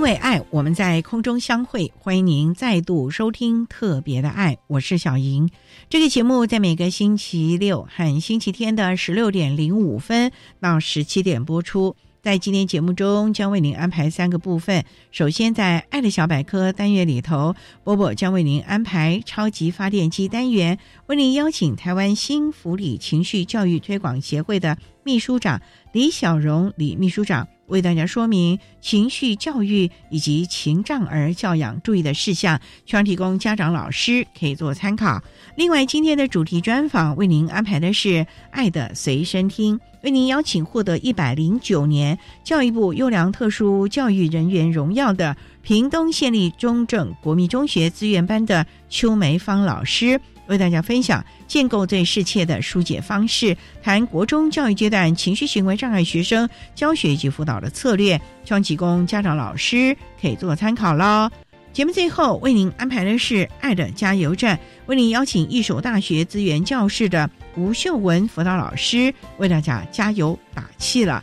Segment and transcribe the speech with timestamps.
[0.00, 1.92] 因为爱，我们在空中相会。
[1.98, 5.50] 欢迎您再度收听《特别的爱》，我是小莹。
[5.90, 11.94] 这个节目在每个星期六和星期天的十六点零五分到十七点播出。
[12.22, 14.82] 在今天节目中，将为您安排三个部分。
[15.10, 17.54] 首先，在“爱的小百科”单元里头，
[17.84, 25.60] 波波将为您安排“超级发电机”单元，为您邀请台湾新福利情绪教育推广协会的秘书长
[25.92, 27.46] 李小荣李秘书长。
[27.70, 35.22] 为大家说明情绪教育以及情障儿教养注意的事项，希望提供家长、老师可以做参考。
[35.56, 38.08] 另外，今天的主题专访为您安排的是
[38.50, 50.20] 《爱的随身听》，为您邀请获得一百零九年教育部优良特殊教育人员荣耀的屏东县立中正国民中学资源班的邱梅芳老师。
[50.50, 61.30] 为大家分享建构最适切的疏解方式，谈国中教育阶段情绪行为障碍学生教学及辅导的策略，希望提供家长、老师可以做参考喽。
[61.72, 71.22] 节目最后为您安排的是“爱的加油站”，为您邀请一所大学资源教室的吴秀文辅导老师为大家加油打气了。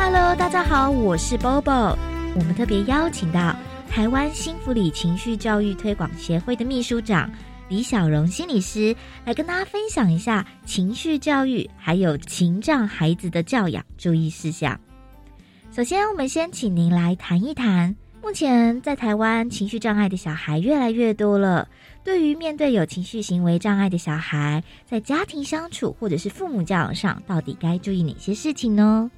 [0.00, 1.98] Hello，大家好，我是 Bobo。
[2.36, 3.54] 我们特别邀请到
[3.90, 7.28] 台湾新福利情绪教育推广协会的秘书长
[7.68, 8.94] 李小荣心理师，
[9.24, 14.78] 来跟大家分享一下情绪教育还有情障孩子的教养注意事项。
[15.72, 21.68] 首先，我们先请您来谈一谈，目前在台湾情绪障碍的小孩越来越多了。
[22.04, 29.10] 对于面对有情绪行为障碍的小孩，在家庭相处或者是父母教养上，到底该注意哪些事情呢？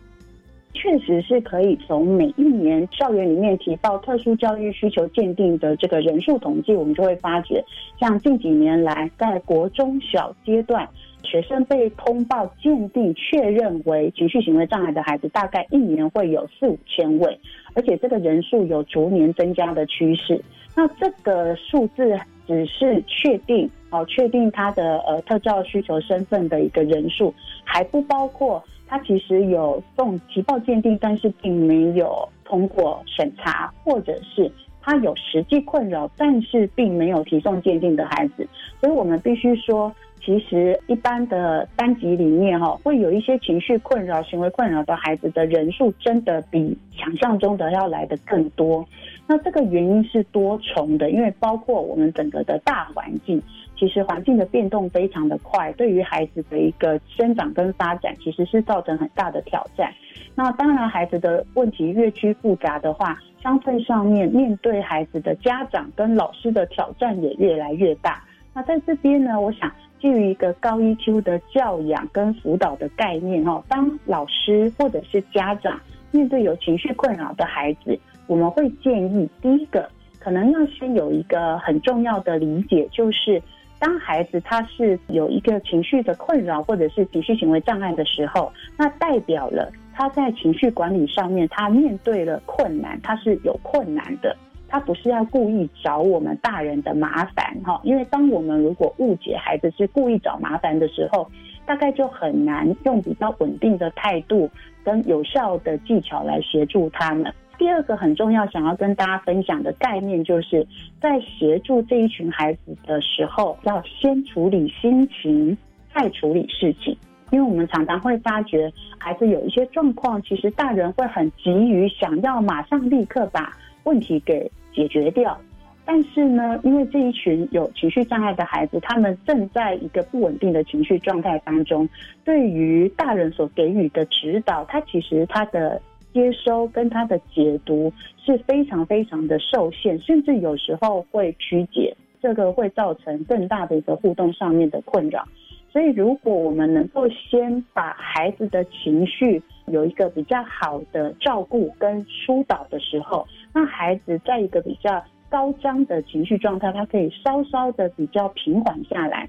[0.73, 7.63] 确实是可以从每一年校园里面提报特殊教育需求鉴定的这个人数统计，我们就会发觉，
[7.99, 10.89] 像近几年来，在国中小阶段，
[11.25, 17.39] 学生被通报鉴定确认为情绪行为障碍的孩子，大概一年会有四五千位，
[17.75, 20.41] 而且这个人数有逐年增加的趋势。
[20.77, 22.17] 那这个数字
[22.47, 28.63] 只是确定哦，确定他的呃特教需求身份的一个人数，还不包括。
[28.91, 34.51] 他其实有送提报鉴定，但是并没有通过审查，或者是
[34.83, 38.45] 他有实际困扰，但是并没有提送鉴定的孩子。
[38.81, 48.85] 所以我们必须说，其实一般的班级里面哈，会有一些情绪困扰、行为困扰的孩子的人数，真的比想象中的要来的更多。
[49.29, 53.41] 那这个原因是多重的，因为包括我们整个的大环境。
[53.81, 59.91] 其实环境的变动非常的快，对于孩子的一个生长跟发展，其实是造成很大的挑战。
[60.35, 68.23] 那当然，孩子的问题越趋复杂的话，相对上面面对孩子的家长跟老师的挑战也越来越大。
[68.53, 79.89] 那在这边呢，我想基于一个高 EQ 的教养跟辅导的概念哦，当老师或者是家长面对有情绪困扰的孩子，我们会建议第一个
[80.19, 83.43] 可能要先有一个很重要的理解，就是。
[83.81, 94.37] 当孩子他是有一个情绪的困扰或者是情绪行为障碍的时候，那代表了他在情绪管理上面他面对了困难，他是有困难的，
[94.69, 97.81] 他不是要故意找我们大人的麻烦哈。
[97.83, 101.27] 因为当我们如果误解孩子是故意找麻烦的时候，
[101.65, 104.51] 大概就很难用比较稳定的态度
[104.85, 107.33] 跟有效的技巧来协助他们。
[107.61, 110.67] 第二个很重要，想要跟大家分享的概念，就是
[110.99, 115.55] 在协助这一群孩子的时候，要先处理心情，
[115.95, 116.97] 再处理事情。
[117.31, 123.55] 因为我们常常会发觉，孩子有一些状况，其实大人会很急于想要马上立刻把
[123.85, 125.39] 问题给解决掉。
[125.85, 131.87] 但是呢，因为这一群有情绪障碍的孩子，他们正在一个不稳定的情绪状态当中，
[132.25, 135.79] 对于大人所给予的指导，他其实他的。
[136.13, 137.93] 接收跟他的解读
[138.25, 145.27] 是非常非常的受限，甚至有时候会曲解，这个会造成更大的一个互动上面的困扰。
[145.73, 153.25] 所以，如果我们能够先把孩子的情绪有一个比较好的照顾跟疏导的时候，
[153.55, 159.29] 那孩子在一个比较高张的情绪状态，他可以稍稍的比较平缓下来。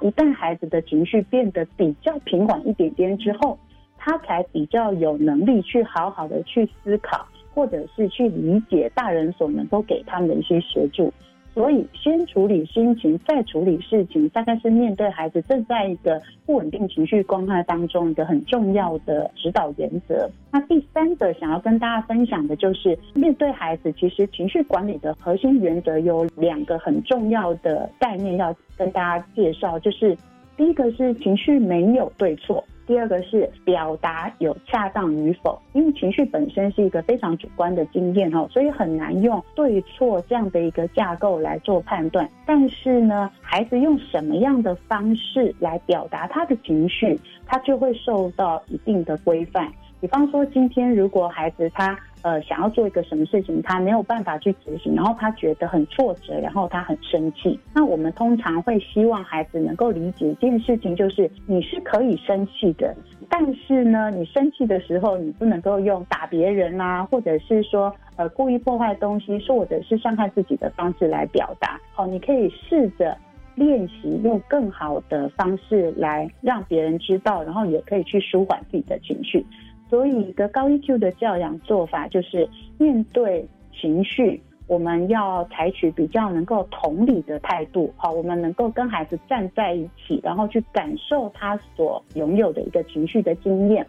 [0.00, 3.58] 一旦孩子的情绪变得比较平缓一点点之后，
[4.04, 11.12] 他才比较有能力去好好的去思考，或者是去理解大人所能够给他们的一些协助。
[11.54, 20.28] 所以，先处理心情，再处理事情，大概是面对孩子正在一个不稳定情绪状态当中一个很重要的指导原则。
[20.50, 30.16] 那第三个想要跟大家分享的就是，面对孩子，其实情绪管理的核心原则有两个很重要的概念要跟大家介绍，就是
[30.62, 32.64] 第一个是情绪没有对错。
[32.86, 42.28] 第二个是表达有恰当与否，因为情绪本身是一个非常主观的经验哦，所以很难用对错这样的一个架构来做判断。
[42.46, 49.68] 但是呢，孩子用什么样的方式来表达他的情绪，他就会受到一定的规范。
[50.02, 62.92] 比方说，今天如果孩子他呃想要做一个什么事情，他没有办法去执行，然后他觉得很挫折，然后他很生气，那我们通常会希望孩子能够理解一件事情，就是你是可以生气的，
[63.28, 71.80] 但是呢，你生气的时候，你不能够用打别人啊，或者是说呃故意破坏东西，或者是伤害自己的方式来表达。
[71.92, 73.16] 好，你可以试着
[73.54, 79.46] 练习用更好的方式来让别人知道，然后也可以去舒缓自己的情绪。
[79.92, 82.48] 所以，一个高 EQ 的教养做法就是
[82.78, 83.46] 面对
[83.78, 87.92] 情绪，我们要采取比较能够同理的态度。
[87.94, 93.86] 好，我们能够跟孩子站在一起，然后去感受他所拥有的一个情绪的经验。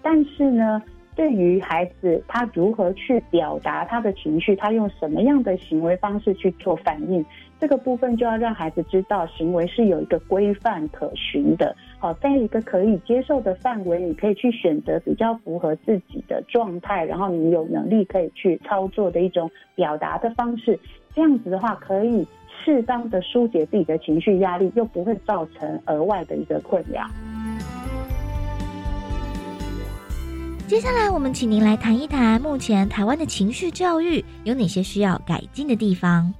[0.00, 0.82] 但是呢，
[1.16, 7.24] 对于孩子他如何去表达他的情绪，他用什么样的行为方式去做反应？
[7.60, 11.74] 这个部分就要让孩子知道，行为是有一个规范可循的。
[11.98, 20.78] 好，在一个可以接受的范围，你可以去选择比较符合自己的状态，然后你有能力可以去操作的一种表达的方式。
[21.14, 22.26] 这样子的话，可以
[22.64, 27.06] 适当的疏解自己的情绪压力，又不会造成额外的一个困扰。
[30.66, 36.32] 接下来，我们请您来谈一谈目前台湾的情绪教育有哪些需要改进的地方。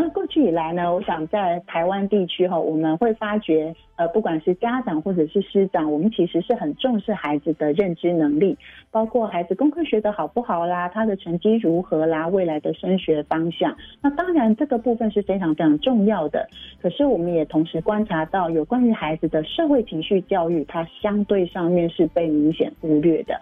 [0.00, 8.56] 那过去以来呢，我想在台湾地区哈，我们会发觉，呃，不管是家长或者是师长，我们其实是很重视孩子的认知能力，
[8.92, 13.76] 包括孩子功课学得好不好啦，他的成绩如何啦，未来的升学方向。
[14.00, 16.48] 那当然这个部分是非常非常重要的。
[16.80, 23.34] 可是我们也同时观察到，有关于孩子的社会情绪教育，它相对上面是被明显忽略的。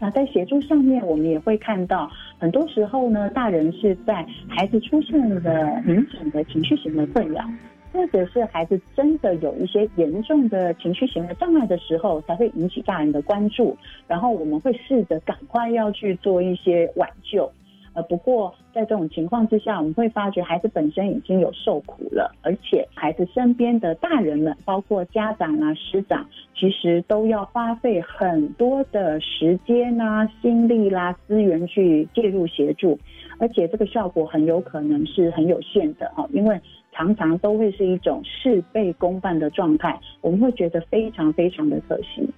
[0.00, 7.44] 那在协助上面，我们也会看到，很多时候呢，大人是在孩子出现了明显的情绪型的困扰，
[7.92, 13.76] 或者是孩子真的有一些严重的情绪型的障碍的时候，才会引起大人的关注，
[14.06, 17.50] 然后我们会试着赶快要去做一些挽救。
[17.98, 26.24] 呃，不过在这种情况之下，我们会发觉孩子本身已经有受苦了，而且孩子身边的大人们，包括家长啊、师长，
[26.54, 32.96] 其实都要花费很多的时间啊、心力啦、资源去介入协助，
[33.40, 36.60] 而且这个效果很有可能是很有限的哈，因为
[36.92, 42.32] 常常都会是一种事倍功半的状态，我们会觉得非常非常的可惜。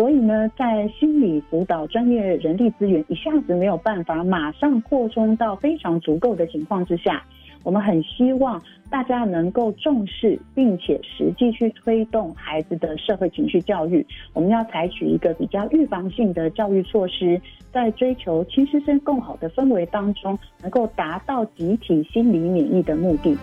[0.00, 7.22] 所以呢，在心理辅导专业人力资源一下子没有办法马上扩充到非常足够的情况之下，
[7.64, 14.06] 我们很希望大家能够重视，并且实际去推动孩子的社会情绪教育。
[14.32, 17.38] 我们要采取一个比较预防性的教育措施，
[17.70, 23.36] 在追求亲师生更好的氛围当中，能够达到集体心理免疫的目的。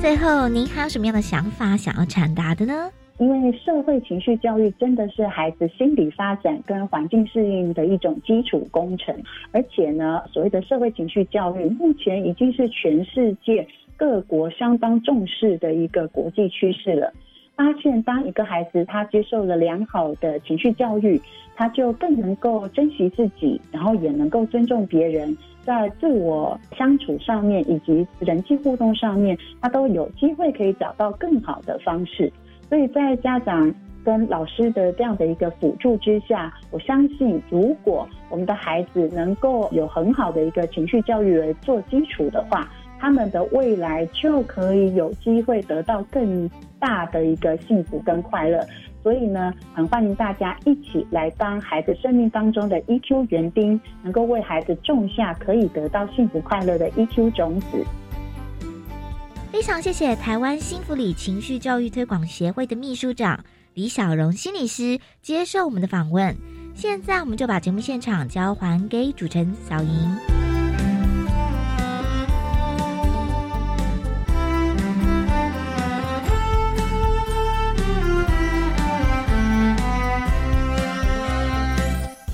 [0.00, 2.90] 最后，您还有什么样的想法想要传达的呢？
[3.18, 9.14] 因为社会情绪教育真的是孩子心理发展跟环境适应的一种基础工程，
[9.52, 17.10] 而且呢，所谓的社会情绪教育目前已经是全世界各国相当重视的一个国际趋势了。
[17.54, 21.18] 发现，当一个孩子他接受了良好的情绪教育，
[21.54, 32.30] 他就更能够珍惜自己，然后也能够尊重别人，在自我相处上面以及人际互动上面，他都有机会可以找到更好的方式。
[32.68, 33.72] 所以在家长
[34.04, 42.68] 跟老师的这样的一个辅助之下，我相信，如果我们的孩子能够有很好的一个情绪教育来做基础的话，
[42.98, 48.64] 他们的未来就可以有机会得到更大的一个幸福跟快乐。
[49.02, 57.84] 所以呢，很欢迎大家一起来当孩子生命当中的 EQ 园丁，能够为孩子种下可以得到幸福快乐的 EQ 种子。
[59.52, 63.42] 非常谢谢台湾新福里情绪教育推广协会的秘书长
[63.74, 66.36] 李小荣心理师接受我们的访问。
[66.74, 70.45] 现在，我们就把节目现场交还给主持人小莹。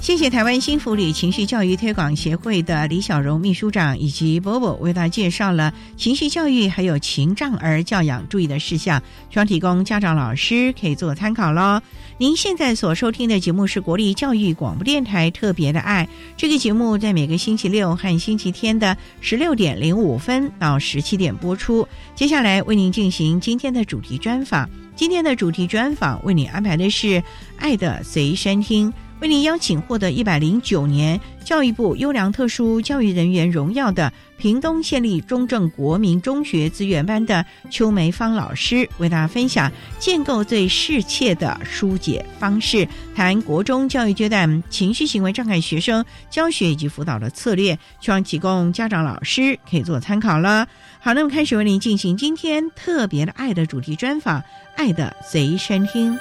[0.03, 11.81] 谢谢台湾新福利情绪教育推广协会的李小荣秘书长以及波波为大家介绍了情绪教育还有情障儿教养注意的事项，希望提供家长老师可以做参考喽。
[12.19, 21.87] 您现在所收听的节目是国立教育广播电台特别的爱，这个节目在每个星期六和星期天的十六点零五分到十七点播出。
[22.17, 27.23] 接下来为您进行今天的主题专访，今天的主题专访为您安排的是
[27.57, 28.93] 爱的随身听。
[29.23, 50.67] 为您邀请获得一百零九年教育部优良特殊教育人员荣耀的屏东县立中正国民中学资源班的邱梅芳老师，为大家分享建构最适切的疏解方式，谈国中教育阶段情绪行为障碍学生教学以及辅导的策略，希望提供家长老师可以做参考了。
[50.99, 54.41] 好，那么开始为您进行今天特别的爱的主题专访，
[54.75, 56.13] 《爱的随身听》。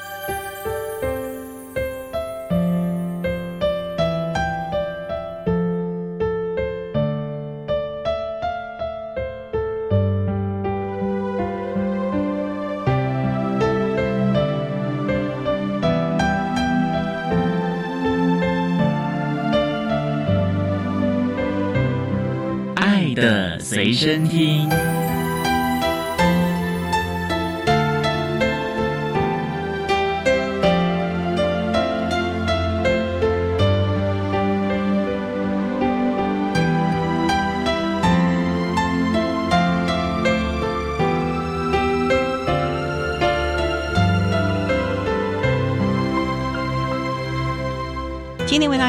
[23.91, 24.90] 随身听。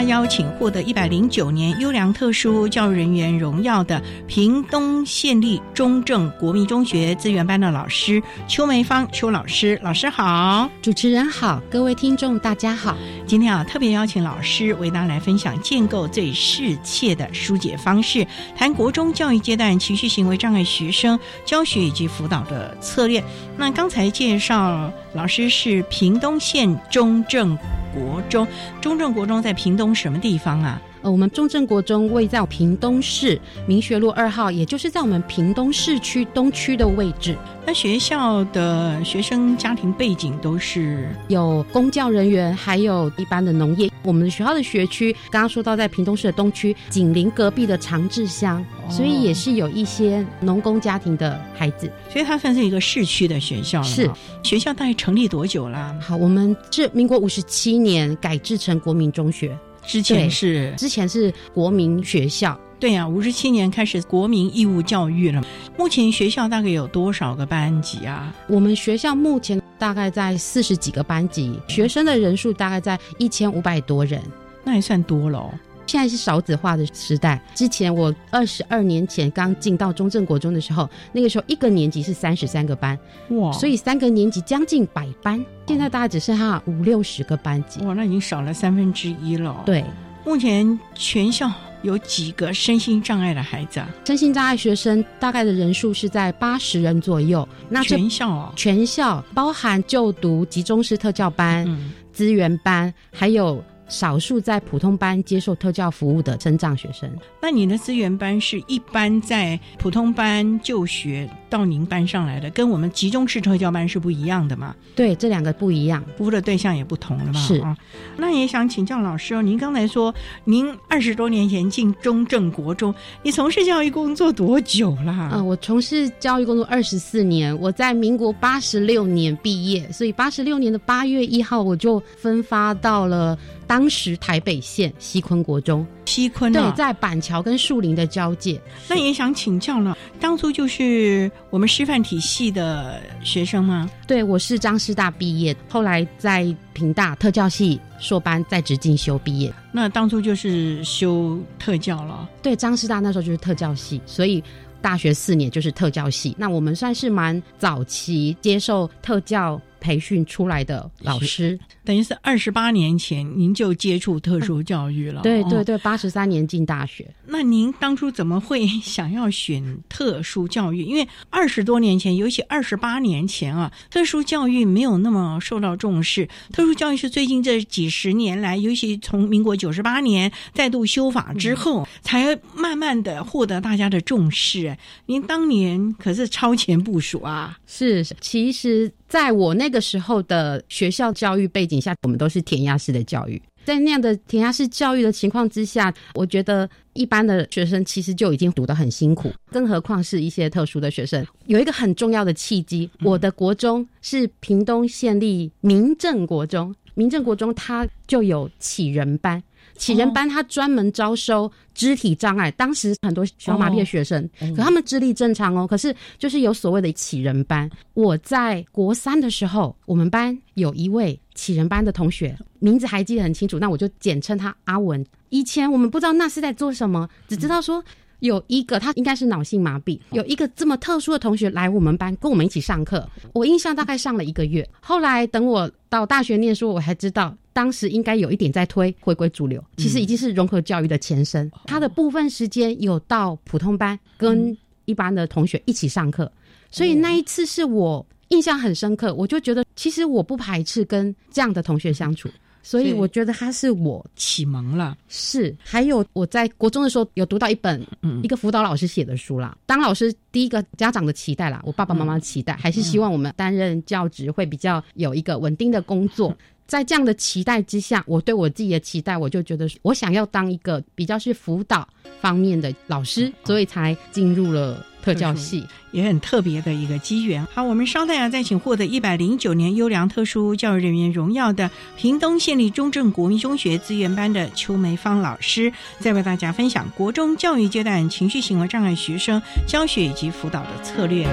[0.08, 12.96] 邀请获得一百零九年优良特殊教育人员荣耀的屏东县立中正国民中学资源班的老师邱梅芳邱老师，老师好，主持人好，各位听众大家好。
[13.32, 23.24] 今天啊，特别邀请老师为大家来分享建构最适切的疏解方式，谈国中教育阶段情绪行为障碍学生教学以及辅导的策略。
[23.56, 27.56] 那刚才介绍老师是屏东县中正。
[27.94, 28.46] 国中，
[28.82, 30.78] 中正国中在屏东什么地方啊？
[31.02, 37.36] 呃，我们中正国中位在屏东市明学路二号，也就是在我们屏东市区东区的位置。
[37.66, 43.90] 那学校的学生家庭背景都是有公教人员，还有一般的农业。
[44.04, 51.90] 我们学校的学区刚刚说到在屏东市的东区，紧邻隔壁的长治乡，所以也是有一些农工家庭的孩子。
[52.10, 53.82] 所以它算是一个市区的学校。
[53.82, 54.08] 是
[54.44, 55.96] 学校大概成立多久了？
[56.00, 59.56] 好，我们是民国五十七年改制成国民中学。
[59.86, 65.44] 之前是之前是国民学校，对呀，五十七年开始国民义务教育了。
[65.76, 68.34] 目前学校大概有多少个班级啊？
[68.48, 74.22] 我们学校目前大概在四十几个班级，学生的人数大概在一千五百多人，
[74.64, 75.52] 那也算多了。
[75.92, 77.38] 现在是少子化的时代。
[77.54, 85.44] 之前我二十二年前刚进到中正国中的时候，那个时候一个年级是三十三个班，哇，所以三个年级将近百班。
[85.66, 89.54] 现在大概只剩下五六十个班级，哇，那已经少了三分之一了。
[89.66, 89.84] 对，
[90.24, 93.86] 目前全校有几个身心障碍的孩子啊？
[94.06, 97.46] 身心障碍学生大概的人数是在八十人左右。
[97.68, 101.68] 那全校哦，全校包含就读集中式特教班、
[102.14, 103.62] 资源班，还有。
[103.92, 107.08] 少数在普通班接受特教服务的生障学生。
[107.40, 114.74] 那你的资源班是一般在普通班就学到您班上来的，跟我们集中式特教班是不一样的嘛？
[114.96, 117.40] 对，这两个不一样，服务的对象也不同了嘛？
[117.40, 117.76] 是啊。
[118.16, 120.12] 那也想请教老师哦，您刚才说
[120.44, 125.30] 您二十多年前进中正国中，你从事教育工作多久啦？
[125.34, 135.86] 啊，我从事教育工作二十四年，我在民国八十六年毕业，所以八十六年的八月一号我就分发到了当时台北县西昆国中。
[136.04, 138.60] 西昆对，在板桥跟树林的交界。
[138.88, 143.88] 那也想请教了，当初就是我们师范体系的学生吗？
[144.06, 149.52] 对，我是张师大毕业，后来在平大特教系硕班在职进修毕业。
[149.72, 152.28] 那当初就是修特教了。
[152.42, 154.42] 对，张师大那时候就是特教系，所以。
[154.82, 165.20] 大学四年就是特教系，那我们算是蛮早期接受特教培训出来的老师，等于是二十八年前您就接触特殊教育了。
[165.22, 167.12] 对对对，八十三年进大学。
[167.26, 170.84] 那您当初怎么会想要选特殊教育？
[170.84, 176.28] 因为二十多年前，尤其二十八年前啊，特殊教育没有那么受到重视。
[176.52, 184.76] 特殊教育是最近这几十年来，尤其从民国九十八年再度修法之后，才慢慢的获得大家的重视。
[185.06, 187.58] 您当年可是超前部署啊！
[187.66, 193.40] 是，其实在我那个时候的学校教育背景下，我们都是填鸭式的教育。
[193.62, 201.22] 在那样的填鸭式教育的情况之下，我觉得一般的学生其实就已经读得很辛苦，更何况是一些特殊的学生。
[201.44, 209.42] 有一个很重要的契机，我的国中是屏东县立民政国中，民政国中它就有启人班。
[209.76, 215.66] 启人班他专门招收肢体障碍，当时很多小麻痹的学生，可他们智力正常哦。
[215.66, 217.68] 可是就是有所谓的启人班。
[217.94, 225.04] 我在国三的时候，我们班有一位启人班的同学，名字还记得很清楚，那我就简称他阿文。
[225.30, 227.82] 以前我们不知道那是在做什么，只知道说
[228.22, 233.08] 有一个他应该是脑性麻痹，有一个这么特殊的同学来我们班跟我们一起上课。
[233.32, 237.36] 我印象大概上了一个月，后来等我到大学念书，我才知道。
[237.52, 241.50] 当时应该有一点在推回归主流，其实已经是融合教育的前身。
[241.66, 246.30] 他的部分时间有到普通班跟一般的同学一起上课，
[246.70, 249.12] 所以那一次是我印象很深刻。
[249.12, 252.26] 我就觉得其实我不排斥跟这样的同学相处，
[252.62, 254.96] 所以我觉得他是我启蒙了。
[255.08, 257.84] 是，还有我在国中的时候有读到一本
[258.22, 259.56] 一个辅导老师写的书啦。
[259.66, 266.34] 当老师第一个家长的期待啦，我爸爸妈妈期待还是希望我们担任教职会比较有一个稳定的工作。
[266.66, 271.86] 在这样的期待之下，我对我自己的期待，我就觉得我想要当一个比较是辅导
[272.20, 277.44] 方面的老师，所以才进入了特教系，也很特别的一个机缘。
[277.52, 291.26] 好，我们稍待啊，再请获得一百零九年优良特殊教育人员荣耀的屏东县立中正国民中学资源班的邱梅芳老师，再为大家分享国中教育阶段情绪行为障碍学生教学以及辅导的策略。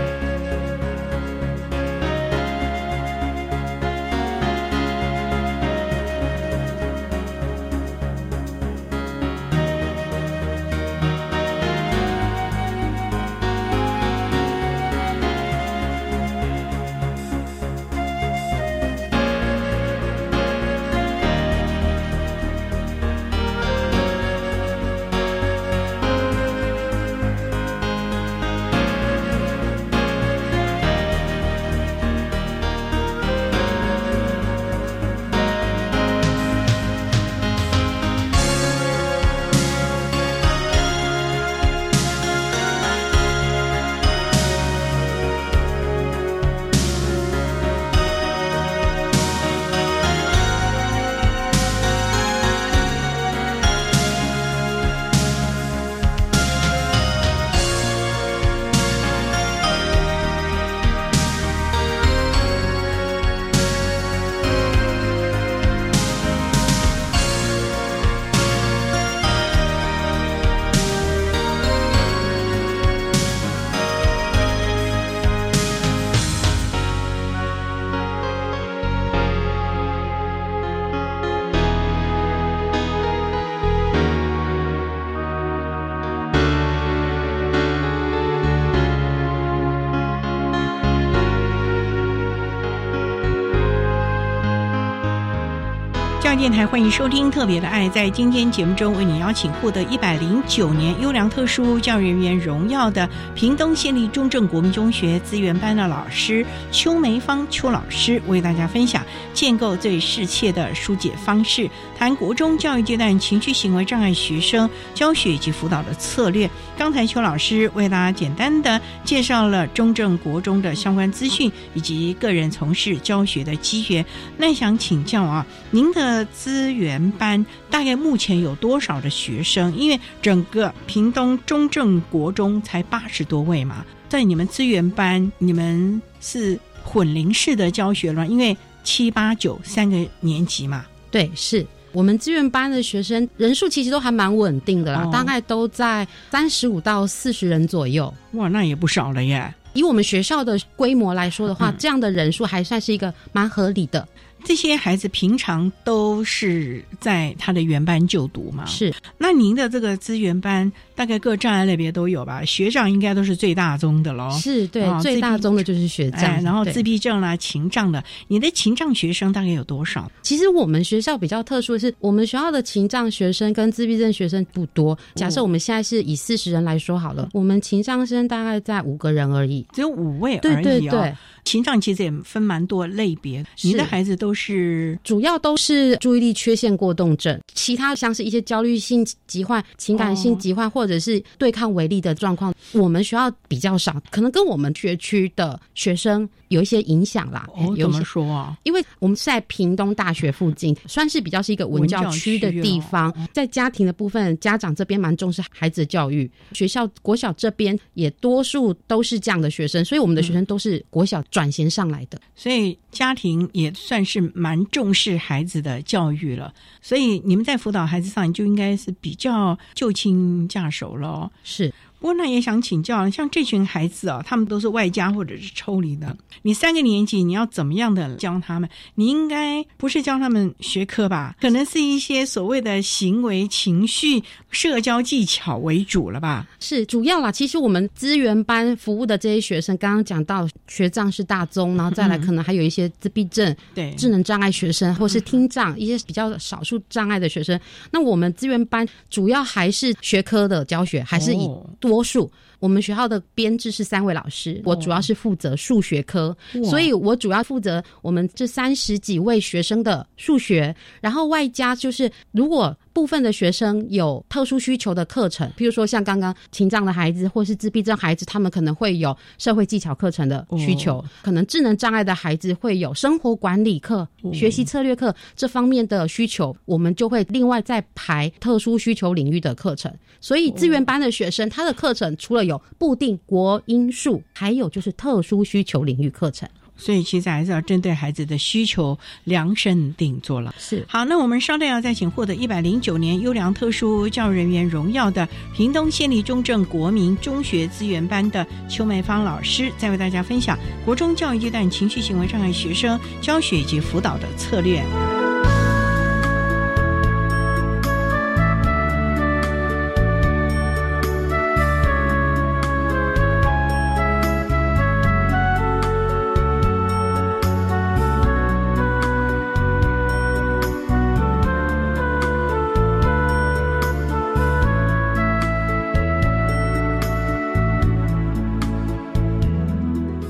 [96.39, 97.89] 电台，欢迎收听《特别的爱》。
[97.91, 116.49] 在今天节目中，为你邀请获得一百零九年优良特殊教育人员荣耀的屏东县立中正国民中学资源班的老师邱梅芳邱老师，为大家分享建构最适切的疏解方式，谈国中教育阶段情绪行为障碍学生教学以及辅导的策略。
[116.78, 124.06] 刚才邱老师为大家简单的介绍了中正国中的相关资讯以及个人从事教学的机缘。
[124.38, 126.25] 那想请教啊，您的。
[126.34, 129.76] 资源班大概目前有多少的学生？
[129.76, 140.86] 因为整个屏东中正国中才八十多位嘛，在你们资源班，你们是混龄式的教学了，因为七八九三个年级嘛。
[141.12, 148.13] 对，是我们资源班的学生人数其实都还蛮稳定的啦，大概都在三十五到四十人左右。
[148.34, 149.54] 哇，那也不少了耶！
[149.74, 154.08] 以我们学校的规模来说的话，这样的人数还算是一个蛮合理的。
[154.43, 158.65] 这些孩子平常都是在他的原班就读吗？
[158.65, 158.93] 是。
[159.17, 162.44] 那您的这个资源班大概各障碍类别都有吧？
[162.44, 164.30] 学长应该都是最大宗的喽。
[164.32, 168.04] 是对，最大宗的就是学障，然后自闭症啦、情障的。
[168.28, 170.12] 你的情障学生大概有多少？
[170.22, 174.98] 其实我们学校比较特殊的是，我们学校的情障学生跟自闭症学生不多。
[175.16, 180.64] 假设我们现在是以四十人来说好了，我们情障生大概在五个人而已，只有五位而已。
[180.64, 181.16] 对对对。
[181.46, 197.45] 情障其实也分蛮多类别，你的孩子都是主要都是注意力缺陷过动症，其他像是一些焦虑性疾患、情感性疾患或者是对抗违例的状况，我们学校比较少，可能跟我们学区的学生有一些影响啦。
[197.78, 198.58] 怎么说啊？
[198.63, 211.19] 因为我们是在屏东大学附近，算是比较是一个文教区的地方，在家庭的部分，家长这边蛮重视孩子的教育，学校国小这边也多数都是这样的学生，所以我们的学生都是国小。
[211.32, 216.54] 转型上来的，所以家庭也算是蛮重视孩子的教育了。
[216.82, 221.30] 所以你们在辅导孩子上，就应该是比较就轻驾手了。
[221.44, 221.74] 是。
[222.00, 226.16] 不过，那也想请教，像这群孩子啊，他们都是外加或者是抽离的。
[226.44, 228.70] 你三个年级，你要怎么样的教他们？
[228.96, 231.36] 你应该不是教他们学科吧？
[231.42, 236.48] 可能是一些所谓的行为、情绪、社交技巧为主了吧？
[236.62, 237.30] 是主要啦。
[237.30, 247.60] 其实我们资源班服务的这些学生，刚刚讲到学障是大宗，然后再来可能还有一些自闭症、对智能障碍学生，或是听障一些比较少数障碍的学生。
[247.92, 251.50] 那我们资源班主要还是学科的教学，还是以。
[251.89, 256.38] 多数，我们学校的编制是三位老师，我主要是负责数学科，
[256.69, 262.78] 所以我主要负责我们这三十几位学生的数学，然后外加就是如果。
[263.00, 279.90] 部分的学生有特殊需求的课程，譬如说像刚刚情障的孩子或是自闭症孩子，他们可能会有社会技巧课程的需求；可能智能障碍的孩子会有生活管理课、学习策略课这方面的需求，我们就会另外再排特殊需求领域的课程。
[280.20, 286.50] 所以资源班的学生，他的课程除了有固定国音数，还有就是特殊需求领域课程。
[286.80, 290.56] 所以其实还是要针对孩子的需求量身定做了。
[290.58, 304.82] 是好，那我们稍待要再请获得一百零九年优良特殊教育人员荣耀的屏东县立中正国民中学资源班的邱梅芳老师，再为大家分享国中教育阶段情绪行为障碍学生教学以及辅导的策略。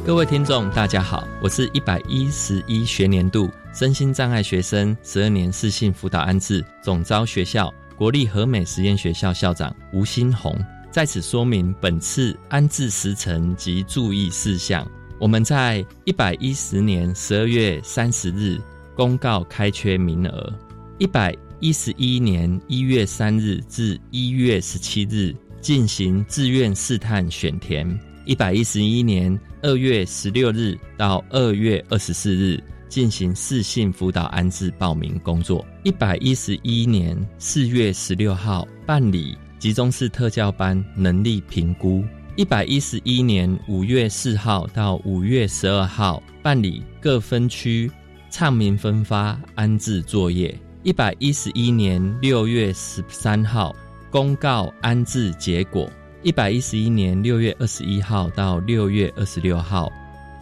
[0.10, 14.84] 各位听众，大家好，我是一百一十一学年度身心障碍学生十二年四性辅导安置总招学校国立和美实验学校校长吴新红，在此说明本次安置时程及注意事项。
[15.20, 18.60] 我们在一百一十年十二月三十日
[18.96, 20.52] 公告开缺名额，
[20.98, 27.88] 一百一十一年一月三日至一月十七日进行自愿试探选填。
[28.26, 35.66] 一百一十一年二月十六日到二月二十四日进行视性辅导安置报名工作。
[35.84, 42.04] 一百一十一年四月十六号办理集中式特教班能力评估。
[42.38, 47.92] 一百一十一年五月四号到五月十二号办理各分区
[48.30, 50.58] 畅明分发安置作业。
[50.84, 53.76] 一百一十一年六月十三号
[54.10, 55.92] 公告安置结果。
[56.22, 59.90] 一百一十一年六月二十一号到六月二十六号，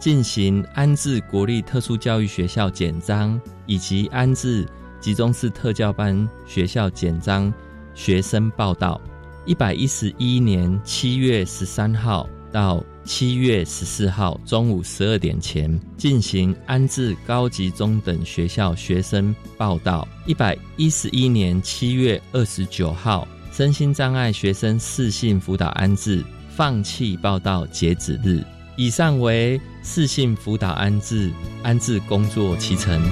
[0.00, 4.66] 进行安置国立特殊教育学校简章以及安置
[5.00, 7.52] 集中式特教班学校简章
[7.94, 9.00] 学生报到。
[9.46, 20.06] 一百一十一年七月十三号到七月十四号中午十二点前进行安置高级中等学校学生报到。
[20.26, 23.26] 一百一十一年七月二十九号
[23.58, 28.40] 身心障碍学生适性辅导安置放弃报到截止日。
[28.76, 31.32] 以上为适性辅导安置
[31.64, 33.02] 安置工作期程。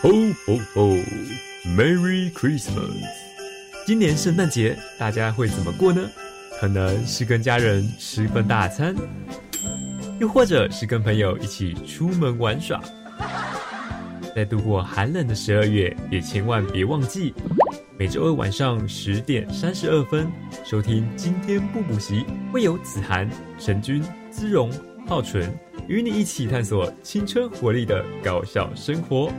[0.00, 0.08] 吼
[0.46, 0.94] 吼吼
[1.76, 2.94] ，Merry Christmas！
[3.84, 6.08] 今年圣诞节大家会怎么过呢？
[6.60, 8.92] 可能是跟家人吃份大餐，
[10.18, 12.82] 又或者是跟朋友一起出门玩耍。
[14.34, 17.32] 在度过寒冷的十二月，也千万别忘记
[17.96, 20.26] 每周二晚上十点三十二分
[20.64, 24.68] 收听《今天不补习》，会有子涵、陈君、姿荣、
[25.06, 25.48] 浩纯
[25.86, 29.32] 与你一起探索青春活力的搞笑生活。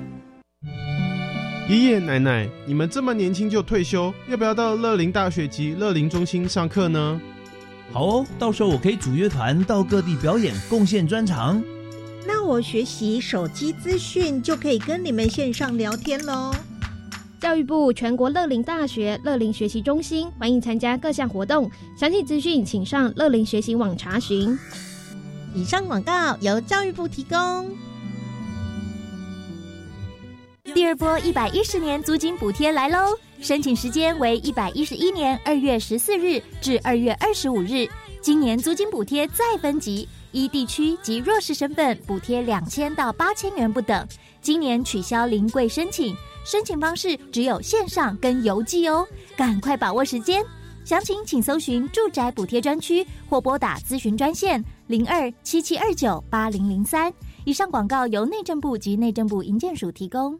[1.70, 7.22] 爷爷奶奶，你们这么年轻就退休，要不要到乐龄大学及乐龄中心上课呢？
[7.92, 11.62] 好哦，到时候我可以组乐团到各地表演，贡献专长。
[12.26, 16.52] 那我学习手机资讯就可以跟你们线上聊天喽。
[17.40, 24.58] 教育部全国乐龄大学乐龄学习中心欢迎参加各项活动，详细资讯请上乐龄学习网查询。
[25.54, 27.70] 以上广告由教育部提供。
[30.80, 33.14] 第二波一百一十年租金补贴来喽！
[33.42, 37.86] 申请时间为一百一十一年二月十四日至二月二十五日。
[38.22, 44.08] 今年租金补贴再分级，依地区及弱势身份补贴两千到八千元不等。
[44.42, 46.16] 今年取消临柜申请，
[46.46, 50.42] 申请方式只有线上跟邮寄哦，赶快把握时间。
[50.86, 57.14] 详情请搜寻住宅补贴专区或拨打咨询专线零二七七二九八零零三。
[57.44, 60.40] 以上广告由内政部及内政部营建署提供。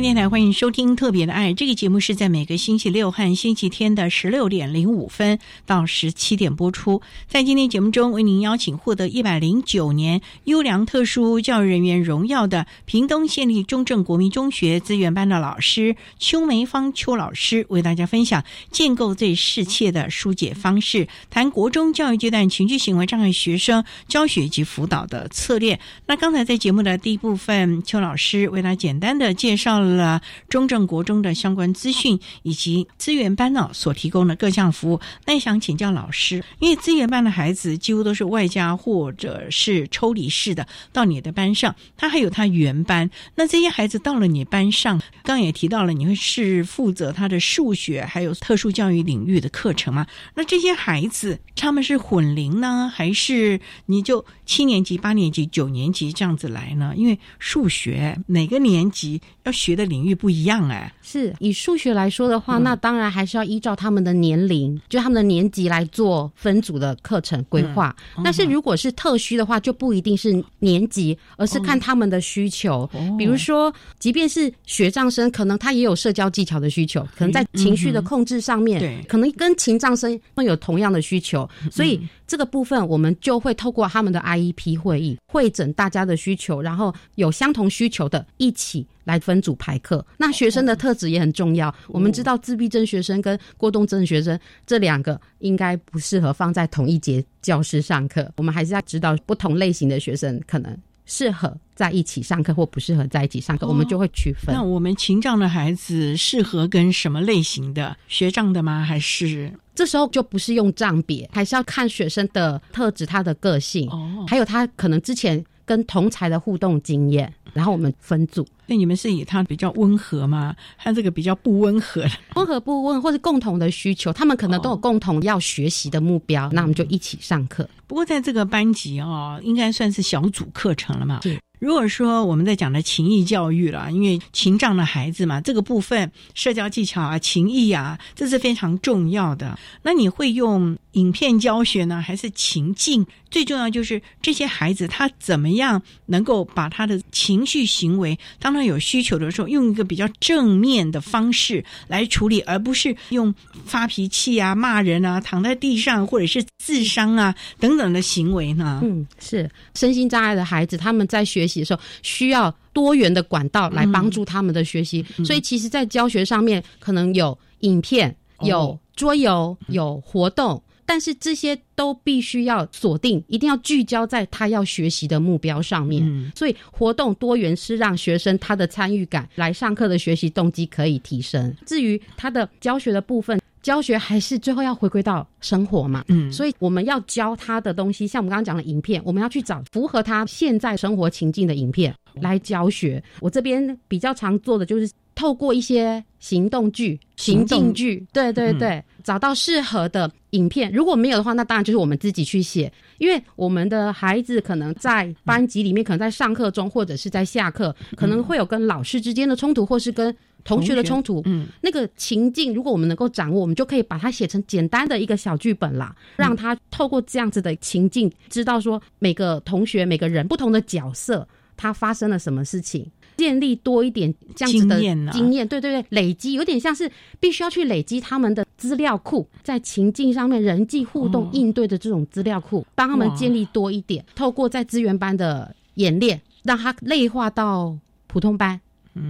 [0.00, 7.02] 电台欢迎收听《特别的爱》这个节目，是在每个星期六和星期天的十六点零五分到十七点播出。
[7.26, 25.80] 在今天节目中，为您邀请获得一百零九年优良特殊教育人员荣耀的屏东县立中正国民中学资源班的老师邱梅芳邱老师，为大家分享建构最适切的疏解方式，谈国中教育阶段情绪行为障碍学生教学及辅导的策略。
[26.06, 29.87] 那刚才在节目的第一部分，邱老师为他简单的介绍了。
[29.96, 50.06] 了中正国中的相关资讯以及资源班呢所提供的各项服务，那也想请教老师，因为资源班的孩子几乎都是外加或者是抽离式的到你的班上，他还有他原班，那这些孩子到了你班上，刚也提到了你会是负责他的数学还有特殊教育领域的课程吗？
[50.34, 56.92] 那这些孩子他们是混龄呢，还是你就七年级、八年级、九年级这样子来呢？
[56.94, 59.77] 因为数学每个年级要学。
[59.78, 67.96] 的领域不一样哎，是以数学来说的话，那当然还是要依照他们的年龄，就他们的年级来做分组的课程规划。
[68.22, 72.86] 但是如果是特需的话，就不一定是年级，而是看他们的需求。
[73.18, 81.48] 比如说，即便是学障生，可能他也有社交技巧的需求，可能在情绪的控制上面，可能跟情障生会有同样的需求。
[81.70, 88.86] 所以这个部分，我们就会透过他们的 IEP 会议，会诊大家的需求，然后有相同需求的一起。
[89.08, 91.74] 来分组排课，那学生的特质也很重要。
[91.86, 98.30] 我们知道自闭症学生跟过动症学生这两个应该不适合放在同一节教室上课。
[98.36, 104.54] 我们还是要知道不同类型的学生可能适合在一起上课或不适合在一起上课，我们就会区分。
[104.54, 108.84] 那我们情障的孩子适合跟什么类型的学障的吗？
[108.84, 113.88] 还是这时候就不是用障别，还是要看学生的特质、他的个性，
[114.26, 115.42] 还有他可能之前。
[115.68, 118.46] 跟同才的互动经验，然后我们分组。
[118.66, 120.54] 那你们是以他比较温和吗？
[120.76, 122.10] 他这个比较不温和的？
[122.34, 127.68] 温和不温，或是共同的需求，他们可能都有共同要学习的目标，那我们就一起上课。
[127.86, 131.20] 不过在这个班级哦，应该算是小组课程了嘛。
[131.58, 139.58] 如果说我们在讲的情谊教育了，因为情障的孩子嘛，这个部分社交技巧啊、情谊啊，这是非常重要的。
[139.82, 143.06] 那你会用影片教学呢，还是情境？
[143.30, 153.32] 最重要就是这些孩子他怎么样能够把他的情绪行为，当他有需求的时候，用一个比较正面的方式来处理，而不是用
[153.66, 158.80] 发脾气啊、骂人啊、躺在地上或者是自伤啊等等的行为呢？
[158.82, 170.60] 嗯，是身心障碍的孩子，他们在学习的时候需要多元的管道来帮助他们的学习，所以其实，在教学上面可能有影片、有桌游、有活动。
[170.88, 176.32] 但是这些都必须要锁定，一定要聚焦在他要学习的目标上面。
[176.34, 181.54] 所以活动多元是让学生他的参与感、来上课的学习动机可以提升。
[181.66, 186.02] 至于他的教学的部分，教学还是最后要回归到生活嘛。
[186.08, 193.02] 嗯，所以我们要教他的东西，像我们刚刚讲的影片，我们要去找符合他现在生活情境的影片来教学。
[193.20, 200.10] 我这边比较常做的就是透过一些行动剧、情境剧，对对对，找到适合的。
[200.32, 211.22] 影片如果没有的话，那当然就是我们自己去写，因为我们的孩子可能在班级里面，可能在上课中或者是在下课，可能会有跟老师之间的冲突，或是跟同学的冲突。
[211.24, 221.26] 嗯，那个情境如果我们能够掌握，我们就可以把它写成简单的一个小剧本啦，让他透过这样子的情境，知道说每个同学、每个人不同的角色，
[221.58, 222.90] 他发生了什么事情。
[223.18, 234.04] 建立多一点这样子的经验，对对对，累积有点像是必须要去累积他们的资料库，在情境上面人际互动应对的这种资料库，帮他们建立多一点。
[234.14, 238.60] 透过在资源班的演练，让他内化到普通班。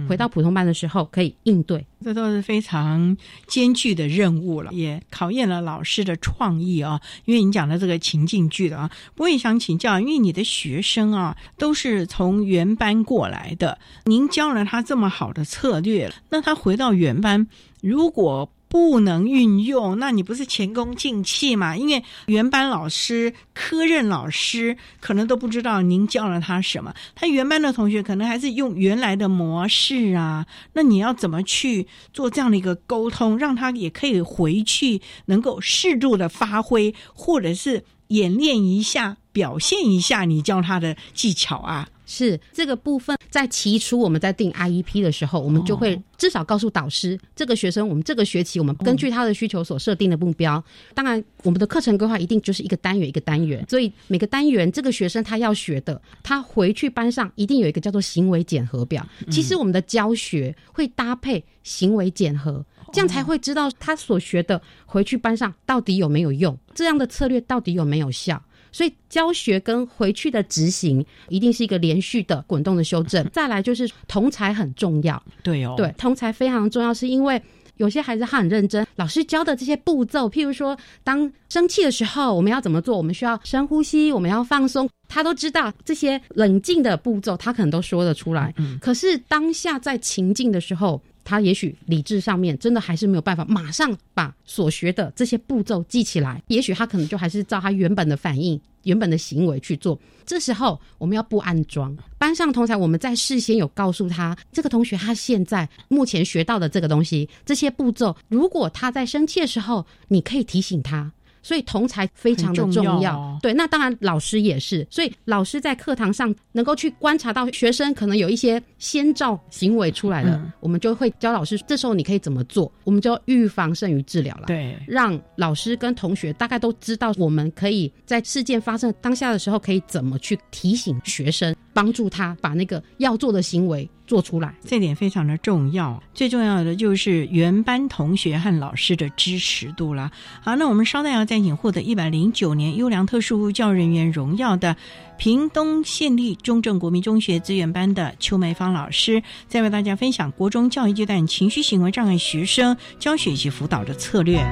[0.07, 3.15] 回到普通班的时候可以应对，这都是非常
[3.47, 7.01] 艰巨的任务了，也考验了老师的创意啊。
[7.25, 17.47] 因为你讲的这个情境剧的啊，我也想请教，因为你的学生啊都是从原班过来的，您教了他这么好的策略，那他回到原班
[17.81, 18.51] 如果。
[18.69, 21.75] 不能运用，那你不是前功尽弃吗？
[21.75, 30.45] 因为原班老师、科任老师可能都不知道您教了他什么，他原班的同学可能还是用原来的模式啊。
[30.73, 41.89] 那你要怎么去做这样的一个沟通，让他也可以回去能够适度的发挥，或者是演练一下、表现一下你教他的技巧啊？
[42.09, 50.61] 是这个部分，在起初我们在定 IEP 的时候，我们就会至少告诉导师，这个学生我们这个学期我们根据他的需求所设定的目标。
[50.95, 59.07] 当然，我们的课程规划一定就是一个单元一个单元，所以每个单元这个学生他要学的，他回去班上一定有一个叫做行为检核表。
[59.29, 68.41] 其实我们的教学会搭配行为检核，这样才会知道他所学的回去班上到底有没有用，这样的策略到底有没有效。
[68.71, 73.27] 所以教学跟回去的执行一定是一个连续的滚动的修正。
[73.31, 77.41] 再来就是同才很重要，对哦，对同才非常重要，是因为
[77.77, 88.53] 有些孩子他很认真，老师教的这些步骤，譬如说当生气的时候我们要怎么做，我们需要深呼吸，我们要放松，他都知道这些冷静的步骤，他可能都说得出来。
[88.57, 91.01] 嗯，可是当下在情境的时候。
[91.29, 99.99] 他也许理智上面真的还是没有办法马上把所学的这些步骤记起来，也许他可能就还是照他原本的反应、原本的行为去做。
[100.25, 111.11] 这时候我们要不安装班上同才，我们在事先有告诉他，这个同学他现在目前学到的这个东西，这些步骤，如果他在生气的时候，你可以提醒他。
[111.41, 114.85] 所以同才非常的重要，对，那当然老师也是。
[114.89, 122.71] 所以老师在课堂上能够去观察到学生可能有一些先兆行为出来了，我们就会教老师，这时候你可以怎么做？
[122.83, 124.43] 我们就预防胜于治疗了。
[124.47, 133.89] 对，让老师跟同学大概都知道，我们可以在事件发生当下的时候，可以怎么去提醒学生，帮助他把那个要做的行为。
[134.09, 136.01] 做出来，这点非常的重要。
[136.15, 140.11] 最重要的就是原班同学和老师的支持度了。
[140.41, 144.75] 好，那我们稍待要再请获得一百零九年优良特殊教人员荣耀的
[145.19, 154.43] 屏东县立中正国民中学资源班的邱梅芳老师，再为大家分享国中教育阶段情绪行为障碍学生教学及辅导的策略。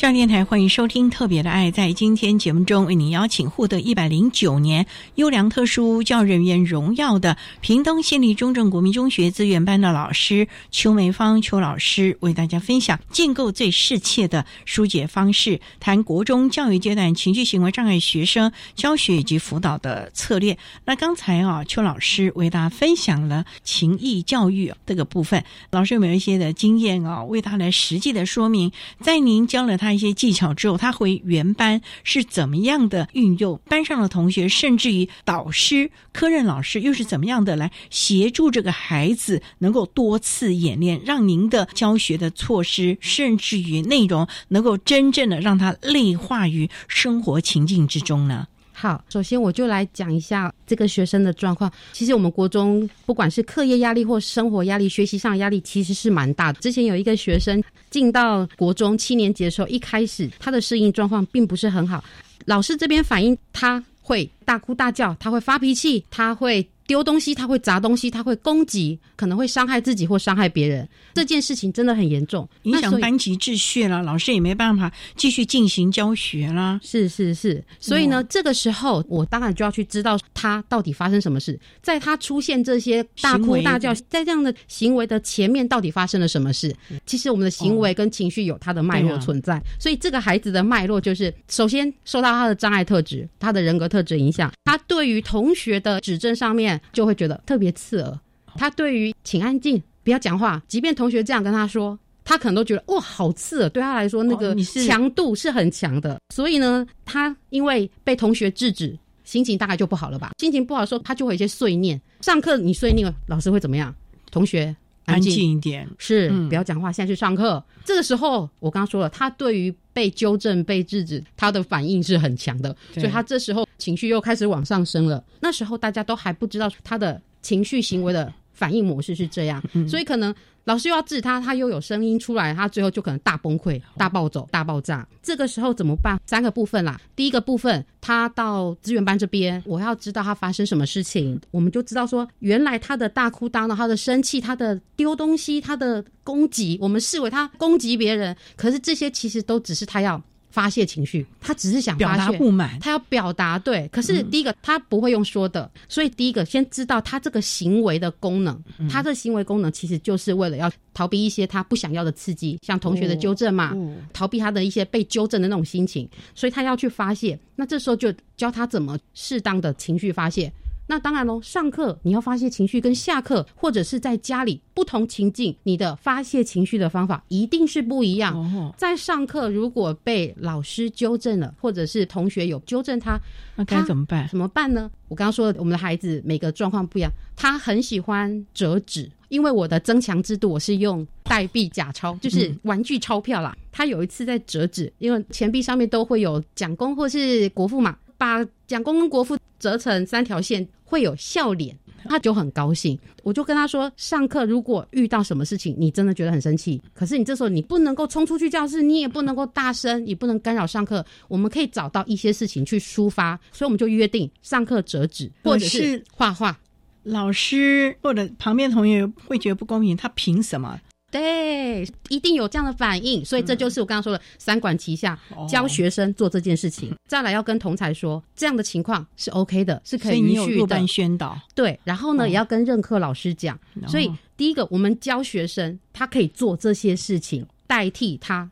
[0.00, 1.68] 教育电台欢迎收听《特别的爱》。
[1.72, 4.86] 在今天节目中，为您邀请获得一百零九年
[5.16, 20.56] 优良特殊教育人员荣耀的屏东县立中正国民中学资源班的老师邱梅芳邱老师，为大家分享建构最适切的疏解方式，谈国中教育阶段情绪行为障碍学生教学以及辅导的策略。
[20.86, 28.72] 那刚才啊，邱老师为大家分享了情谊教育这个部分，老师有没有一些的经验啊，为他来实际的说明？
[29.02, 33.60] 在您教了他一些技巧之后，他回原班是怎么样的运用？
[33.68, 48.46] 班上的同学，甚至于导师、科任老师，又是怎么样的来协助这个孩子能够多次演练，让您的教学的措施，甚至于内容，能够真正的让他内化于生活情境之中呢？
[48.80, 51.70] 好，首先我就来讲一下这个学生的状况。
[51.92, 56.58] 其实我们国中不管是课业压力或生活压力、学习上压力，其实是蛮大的。
[56.60, 62.02] 之前有一个学生进到国中七年级的时候，一开始他的适应状况并不是很好，
[62.46, 66.68] 老师这边反映他会大哭大叫，他会发脾气，他会。
[66.86, 70.88] 丢东西，他会砸东西，他会攻击，可能会伤害自己或伤害别人。
[71.14, 76.80] 这件事情真的很严重，影响班级秩序了，老师也没办法继续进行教学啦。
[76.82, 86.74] 是是是，所以呢，这个时候我当然就要去知道他到底发生什么事，在他出现这些大哭大叫，在这样的行为的前面到底发生了什么事？
[87.06, 96.80] 其实我们的行为跟情绪有它的脉络存在，所以这个孩子的脉络就是首先受到他的障碍特质、他的人格特质影响，他对于同学的指正上面。
[96.92, 98.20] 就会觉得特别刺耳。
[98.56, 103.70] 他对于请安静，不要讲话，即便同学这样跟他说，他可能都觉得哇，好刺耳。
[103.70, 104.54] 对他来说，那个
[104.86, 106.18] 强度是很强的。
[106.34, 110.32] 所以呢，他因为被同学制止，心情大概就不好了吧？
[110.38, 112.00] 心情不好的时候，他就会有一些碎念。
[112.20, 113.94] 上课你碎念，老师会怎么样？
[114.30, 114.74] 同学
[115.06, 117.62] 安静一点，是不要讲话，现在去上课。
[117.84, 123.66] 这个时候，我刚刚说了，他对于被纠正、被制止，他的反应是很强的，所以他这时候。
[123.80, 125.24] 情绪又开始往上升了。
[125.40, 135.08] 那时候大家都还不知道他的情绪行为的反应模式是这样，所以可能老师又要治他，他又有声音出来，他最后就可能大崩溃、大暴走、大爆炸。
[135.22, 136.20] 这个时候怎么办？
[136.26, 137.00] 三个部分啦。
[137.16, 150.22] 第一个部分，他到资源班这边，我要知道他发生什么事情，我们就知道说，原来他的大哭大闹、他的生气、他的丢东西、他的攻击，我们视为他攻击别人，可是这些其实都只是他要。
[150.50, 153.88] 发泄情绪，他只是想表达不满，他要表达对。
[153.88, 163.74] 可是第一个他不会用说的，所以第一个先知道他这个行为的功能，他的行为功能其实就是为了要逃避一些他不想要的刺激，像同学的纠正嘛，
[164.12, 167.38] 逃避他的一些被纠正的那种心情，所以他要去发泄。
[167.54, 170.52] 那这时候就教他怎么适当的情绪发泄。
[170.90, 178.74] 那当然喽，上课你要发泄情绪，跟下课或者是在家里不同情境，你的发泄情绪的方法一定是不一样。
[178.76, 183.16] 在上课如果被老师纠正了，或者是同学有纠正他，
[183.54, 184.26] 那该怎么办？
[184.28, 184.90] 怎么办呢？
[185.06, 193.56] 我刚刚说我们的孩子每个状况不一样，他很喜欢折纸，因为我的增强制度我是用代币假钞，就是玩具钞票啦。
[193.70, 200.66] 他有一次在折纸，因为钱币上面都会有蒋公或是国父嘛，把蒋公跟国父折成三条线。
[200.90, 201.74] 会有笑脸，
[202.04, 202.98] 他就很高兴。
[203.22, 211.04] 我就跟他说，上课如果遇到什么事情，你真的觉得很生气，可是你这时候你不能够冲出去教室，你也不能够大声，也不能干扰上课。
[211.28, 216.58] 我们可以找到一些事情去抒发，所以我们就约定上课折纸，或者是画画。
[217.04, 220.78] 老师或者旁边同学会觉得不公平，他凭什么？
[221.10, 226.94] 对，一定有这样的反应，所以这就是我刚刚说的三管齐下，教学生做这件事情。
[227.08, 230.86] 再来要跟同才说，这样的情况是 OK 的，是可以允许的。
[230.86, 233.58] 宣导对，然后呢，也要跟任课老师讲。
[233.86, 238.48] 所以第一个，我们教学生，他可以做这些事情，代替他。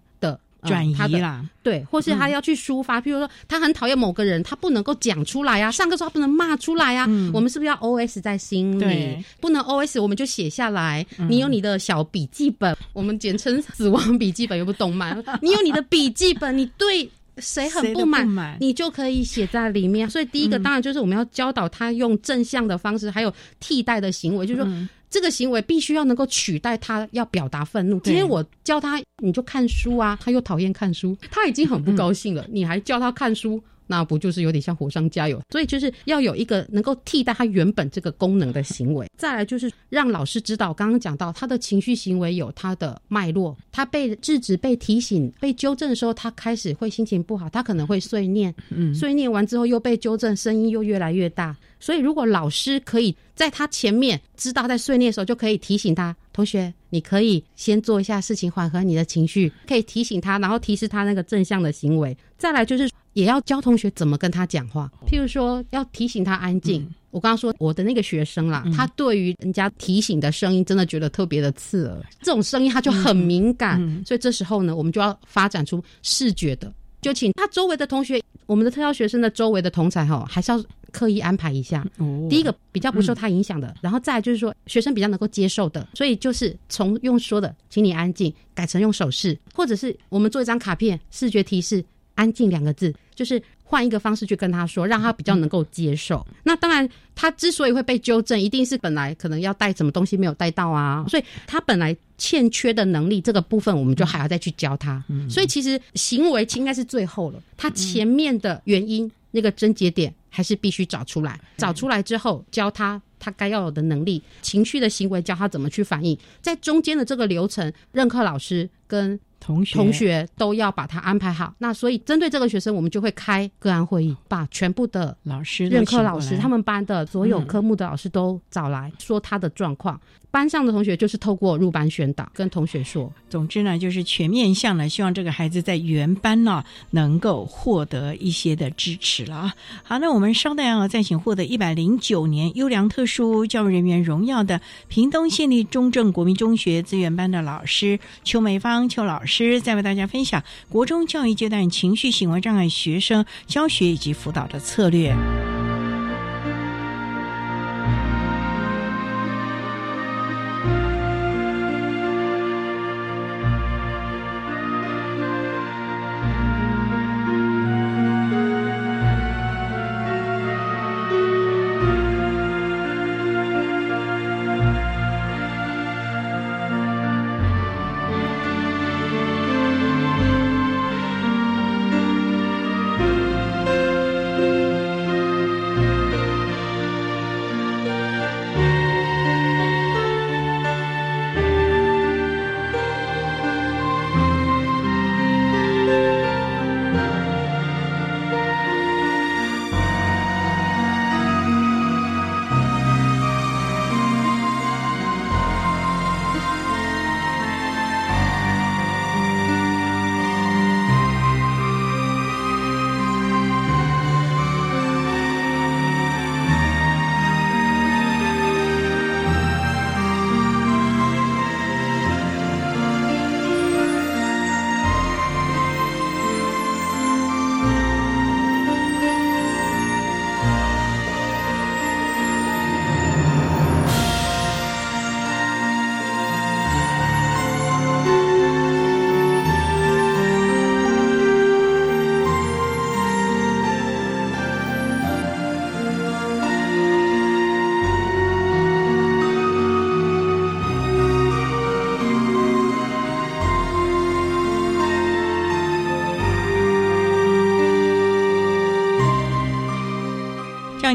[0.62, 9.24] 转移啦，对，或是他要去抒发，譬如说他很讨厌某个人，他不能够讲出来啊，上课时候他不能骂出来啊，我们是不是要 O S 在心里？
[9.40, 11.06] 不能 O S，我们就写下来。
[11.28, 15.16] 你有你的小笔记本，我们简称死亡笔记本，有部动漫。
[15.40, 20.10] 你有你的笔记本，你对谁很不满，你就可以写在里面。
[20.10, 24.68] 所以第一个当然就是我们要教导他用正向的方式，还有替代的行为，就是说。
[25.10, 27.98] 这个行为必须要能够取代他要表达愤怒。
[28.00, 33.62] 今天我教他，你就看书啊，他又讨厌看书，他已经很不高兴了，你还叫他看书。
[33.88, 35.40] 那不就是有点像火上加油？
[35.50, 39.08] 所以就是要有一个能够替代他原本这个功能的行为。
[39.16, 51.56] 再来就是让老师知道，刚刚讲到他的情绪行为有他的脉络，他被制止、被提醒、被纠正的时候，他开始会心情不好，他可能会碎念，嗯，碎念完之后又被纠正，声音又越来越大。
[51.80, 56.14] 所以如果老师可以在他前面知道在碎念的时候，就可以提醒他。
[56.32, 62.16] 同学，你可以先做一下事情，缓和你的情绪，可以提醒他，然后提示他那个正向的行为。
[62.36, 62.88] 再来就是
[63.18, 66.88] 也要教同学怎么跟他讲话，譬如说要提醒他安静。
[67.10, 81.84] 我刚刚说我的那个学生啦，他对于人家提醒的声音真的觉得特别的刺耳，这种声音他就很敏感，所以这时候呢，我们就要发展出视觉的，就请他周围的同学，我们的特教学生的周围的同才哈，还是要刻意安排一下。
[82.30, 91.82] 第一个比较不受他影响的，然后再就是说学生比较能够接受的，所以就是从用说的，请你安静，改成用手势，或者是我们做一张卡片，视觉提示
[92.18, 93.40] “安静”两个字，就是。
[93.70, 96.26] 换一个方式去跟他说，让他比较能够接受。
[96.42, 105.04] 那当然，他之所以会被纠正，一定是本来可能要带什么东西没有带到啊，所以他本来欠缺的能力这个部分，我们就还要再去教他。
[105.28, 111.38] 所以其实行为应该是最后了，他前面的原因那个症结点还是必须找出来。
[111.58, 116.18] 找出来之后，教他他该要有的能力，情绪的行为教他怎么去反应。
[116.40, 119.20] 在中间的这个流程，任课老师跟。
[119.40, 119.74] 同学。
[119.74, 130.00] 同学都要把他安排好，那所以针对这个学生，我们就会开个案会议，把全部的老师、任课老师、他们班的所有科目的老师都找来说他的状况。
[130.30, 139.54] 班上的同学就是透过入班宣导跟同学说，总之呢，就是全面向呢，希望这个孩子在原班呢能够获得一些的支持了啊。
[139.82, 155.16] 好，那我们稍待啊，再请获得一百零九年优良特殊教育人员荣耀的屏东县立中正国民中学资源班的老师邱美芳邱老师，再为大家分享国中教育阶段情绪行为障碍学生教学以及辅导的策略。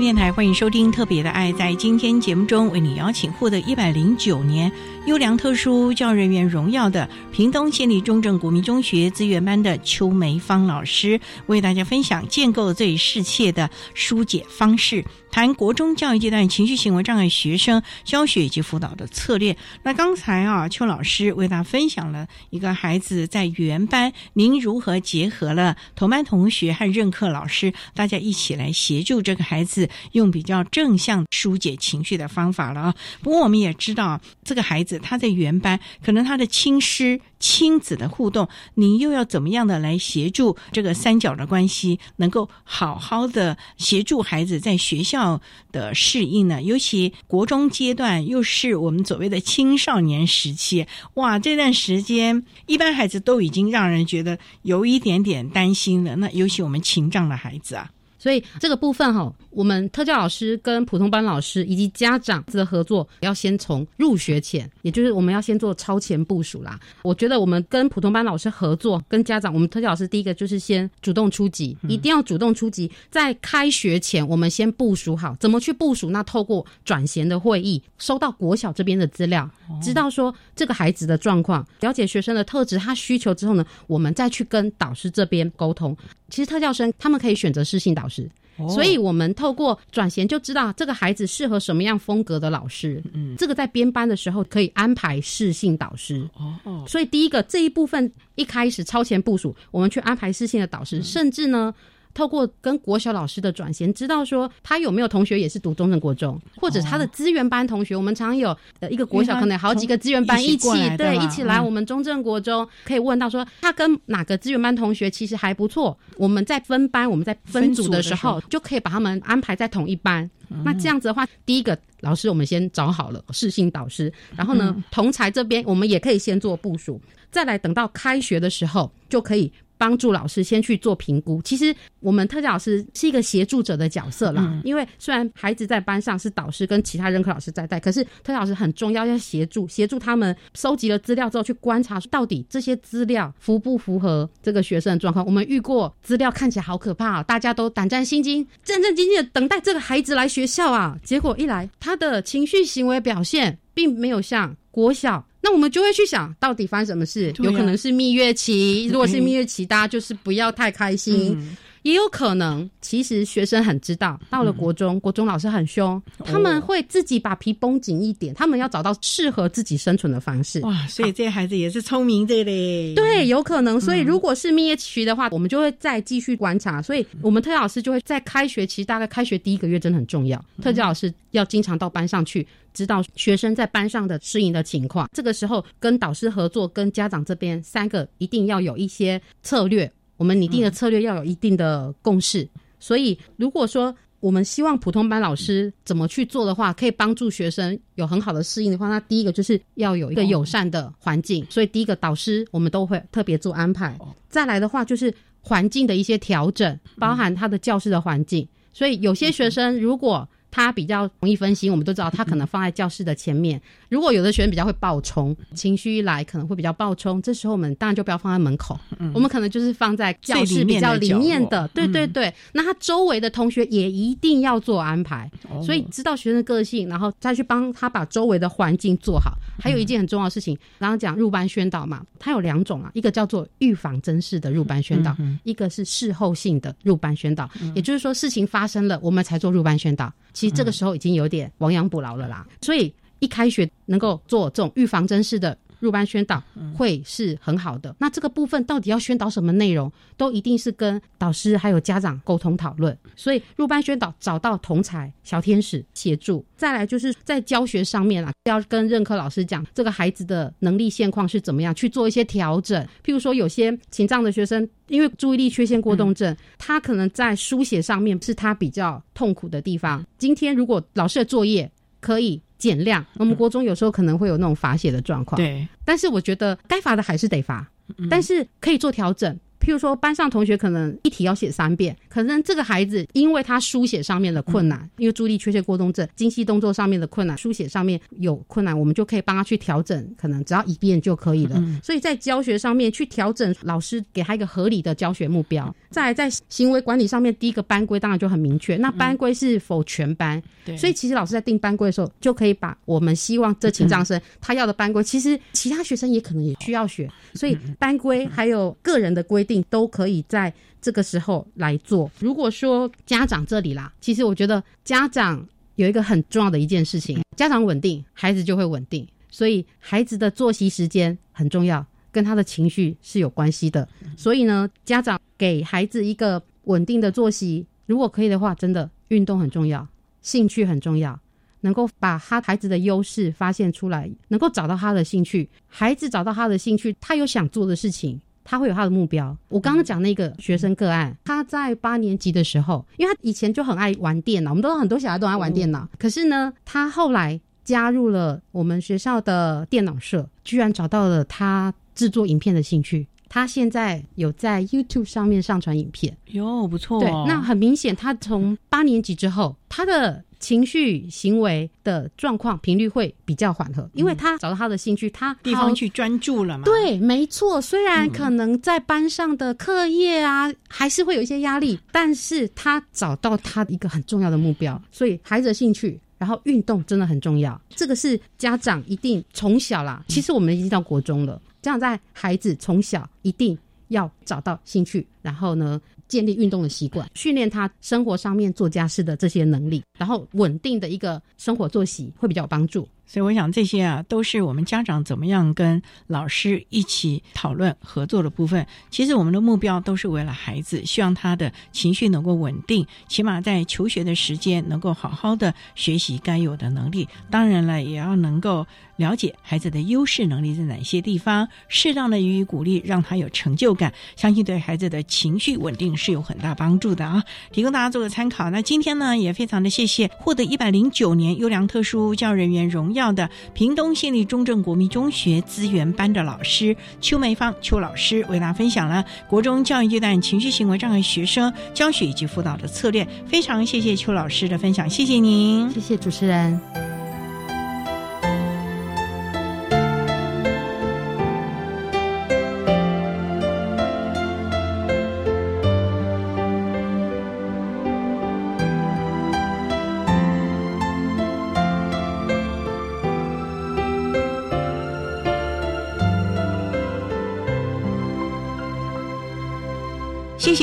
[0.03, 1.53] 电台欢迎收听《特别的爱》。
[1.55, 4.69] 在今天节目中，为你邀请获得一百零九年
[5.05, 15.03] 优良特殊教育人员荣耀的屏东县立中正国民中学资源班的邱梅芳老师，为大家分享建构最适切的疏解方式。
[15.29, 19.57] 谈国中教育阶段情绪行为障碍学生教学以及辅导的策略。
[19.81, 32.95] 那刚才啊，邱老师为大家分享了一个孩子在原班，您如何结合了同班同学和任课老师，大家一起来协助这个孩子用比较正向疏解情绪的方法了啊。
[33.23, 37.21] 不过我们也知道，这个孩子他在原班，可能他的亲师。
[37.39, 45.41] 亲子的互动，你又要怎么样的来协助这个三角的关系，能够好好的协助孩子在学校
[45.73, 46.63] 的适应呢？
[46.63, 56.15] 尤其国中阶段，又是我们所谓的青少年时期，哇，这段时间一般孩子都已经让人觉得有一点点担心了。
[56.15, 57.89] 那尤其我们情障的孩子啊，
[58.23, 59.33] 所以这个部分哈。
[59.49, 66.79] 我们特教老师跟普通班老师以及家长的合作，要先从入学前，也就是我们要先做超前部署啦。
[67.03, 72.89] 我觉得我们跟普通班老师合作，跟家长，我们特教老师第一个就是先主动出击，一定要主动出击。
[73.11, 76.09] 在开学前，我们先部署好怎么去部署。
[76.09, 79.47] 那透过转衔的会议，收到国小这边的资料，
[79.83, 85.95] 知道说这个孩子的状况，了解学生的特质、他需求之后呢，我们再去跟导师这边沟通。
[86.33, 88.27] 其实特教生他们可以选择适性导师。
[88.69, 93.01] 所以我们透过转衔就知道这个孩子适合什么样风格的老师。
[93.11, 96.27] 嗯，这个在编班的时候可以安排适性导师。
[96.63, 101.73] 哦，所以第一个这一部分一开始超前部署，我们去安排适性的导师，甚至呢。
[102.13, 120.29] 透过跟国小老师的转衔，知道说他有没有同学也是读中正国中，或者他的资源班同学，我们常有呃一个国小可能有好几个资源班一起对一起来我们中正国中，可以问到说他跟哪个资源班同学其实还不错，我们在分班我们在分组的时候就可以把他们安排在同一班。
[120.63, 127.01] 那这样子的话，第一个老师我们先找好了适性导师，然后呢同才这边我们也可以先做部署，
[127.31, 129.51] 再来等到开学的时候就可以。
[129.83, 131.41] 帮助老师先去做评估。
[131.41, 145.25] 其实我们特教老师是一个协助者的角色啦，因为虽然孩子在班上是导师跟其他任课老师在带，可是特教老师很重要，要协助协助他们收集了资料之后去观察，到底这些资料符不符合这个学生的状况。
[145.25, 150.97] 我们遇过资料看起来好可怕，大家都胆战心惊，战战兢兢的等待这个孩子来学校啊。
[151.03, 155.25] 结果一来，他的情绪行为表现并没有像国小。
[155.43, 157.33] 那我们就会去想到底发生什么事？
[157.39, 161.37] 有可能是蜜月期，如果是蜜月期，大家就是不要太开心。
[161.83, 170.61] 也有可能，其实学生很知道，到了国中，国中老师很凶，他们会自己把皮绷紧一点，他们要找到适合自己生存的方式。
[170.61, 172.93] 哇，所以这些孩子也是聪明的嘞。
[172.95, 173.79] 对，有可能。
[173.79, 176.81] 所以如果是蜜月期的话，我们就会再继续观察。
[176.81, 180.43] 所以我们特教老师就会在开学期，大概开学第一个月真的很重要。
[180.61, 185.09] 特教老师要经常到班上去，知道学生在班上的适应的情况。
[185.13, 189.91] 这个时候跟导师合作，跟家长这边三个一定要有一些策略。
[190.17, 192.47] 我们拟定的策略要有一定的共识，
[192.79, 201.45] 所以如果说我们希望普通班老师怎么去做的话，可以帮助学生有很好的适应的话，那第一个就是要有一个友善的环境。
[201.49, 203.99] 所以第一个导师我们都会特别做安排。
[204.29, 208.47] 再来的话就是环境的一些调整，包含他的教室的环境。
[208.71, 213.59] 所以有些学生如果他比较容易分心，我们都知道他可能放在教室的前面。
[213.89, 218.79] 如果有的学生比较会暴冲，情绪一来可能会比较暴冲，这时候我们当然就不要放在门口，
[219.15, 221.67] 我们可能就是放在教室比较里面的。
[221.69, 225.29] 对对对，那他周围的同学也一定要做安排，
[225.63, 229.35] 所以知道学生的个性，然后再去帮他把周围的环境做好。
[229.59, 240.11] 还有一件很重要的事情，刚刚讲入班宣导嘛，它有两种啊，一个叫做预防真实的入班宣导，一个是事后性的入班宣导，也就是说事情发生了，我们才做入班宣导。
[240.43, 246.41] 其实这个时候已经有点亡羊补牢了啦，所以一开学能够做这种预防针式的入班宣导，
[246.77, 247.93] 会是很好的。
[247.99, 252.97] 那这个部分到底要宣导什么内容，都一定是跟导师还有家长沟通讨论。
[253.17, 262.81] 所以入班宣导找到同才小天使协助，再来就是在教学上面啊，要跟任课老师讲这个孩子的能力现况是怎么样，去做一些调整。
[263.03, 264.67] 譬如说有些情障的学生。
[264.87, 270.05] 因为注意力缺陷过动症，他可能在书写上面是他比较痛苦的地方。
[270.19, 275.37] 今天如果老师的作业可以减量，我们国中有时候可能会有那种罚写的状况。
[275.37, 277.69] 对，但是我觉得该罚的还是得罚，
[278.09, 279.39] 但是可以做调整。
[279.63, 291.63] 譬如说，班上同学可能一题要写三遍，可能这个孩子因为他书写上面的困难，因为注意力缺陷过动症，精细动作上面的困难，书写上面有困难，我们就可以帮他去调整，可能只要一遍就可以了。
[291.81, 295.73] 所以在教学上面去调整，老师给他一个合理的教学目标。
[295.89, 300.41] 再来在行为管理上面，第一个班规当然就很明确，那班规是否全班？
[300.65, 309.52] 对，所以其实老师在定班规的时候，就可以把我们希望这情障生他要的班规，其实其他学生也可能也需要学，所以班规还有个人的规定。
[309.63, 312.09] 都可以在这个时候来做。
[312.19, 315.45] 如果说家长这里啦，其实我觉得家长
[315.75, 319.07] 有一个很重要的一件事情，家长稳定，孩子就会稳定。
[319.29, 323.87] 所以孩子的作息时间很重要，跟他的情绪是有关系的。
[324.15, 329.87] 所以呢，家长给孩子一个稳定的作息，如果可以的话，真的运动很重要，
[330.21, 331.19] 兴趣很重要，
[331.61, 335.49] 能够把他孩子的优势发现出来，能够找到他的兴趣。
[335.65, 338.21] 孩子找到他的兴趣，他有想做的事情。
[338.43, 339.35] 他会有他的目标。
[339.49, 345.87] 我刚刚讲那个学生个案，他在八年级的时候，因为他以前就很爱玩电脑，我们都很多小孩都爱玩电脑。
[345.97, 353.07] 可是呢，他后来加入了我们学校的电脑社，居然找到了他制作影片的兴趣。
[353.29, 356.99] 他现在有在 YouTube 上面上传影片，哟，不错。
[356.99, 360.23] 对，那很明显，他从八年级之后，他的。
[360.43, 366.65] 情绪行为的状况频率会比较缓和，因为他找到他的兴趣，他地方去专注了嘛。
[366.65, 367.61] 对，没错。
[367.61, 377.59] 虽然可能在班上的课业啊，还是会有一些压力，但是他找到他一个很重要的目标，所以孩子的兴趣，然后运动真的很重要。
[377.69, 383.57] 这个是家长一定从小啦，其实我们已经到国中了，家长在孩子从小一定。
[383.93, 392.87] 要找到兴趣，然后呢，建立运动的习惯，训练他生活上面做家事的这些能力，然后稳定的一个生活作息会比较有帮助。
[393.05, 398.65] 所以我想这些啊，都是我们家长怎么样跟老师一起讨论合作的部分。
[398.89, 407.07] 其实我们的目标都是为了孩子，希望他的情绪能够稳定，起码在求学的时间能够好好的学习该有的能力。
[407.29, 408.65] 当然了，也要能够
[409.03, 413.93] 了解孩子的优势能力在哪些地方，适当的予以鼓励，让他有成就感。
[414.15, 417.21] 相信对孩子的情绪稳定是有很大帮助的啊！
[417.51, 418.49] 提供大家做个参考。
[418.49, 433.05] 那今天呢，也非常的谢谢获得一百零九年优良特殊教人员荣耀的屏东县立中正国民中学资源班的老师邱梅芳邱老师，为大家分享了国中教育阶段情绪行为障碍学生教学以及辅导的策略。
[433.27, 437.02] 非常谢谢邱老师的分享，谢谢您，谢谢主持人。